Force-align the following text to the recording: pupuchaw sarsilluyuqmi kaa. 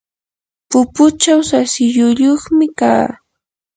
pupuchaw 0.69 1.39
sarsilluyuqmi 1.49 2.65
kaa. 2.79 3.07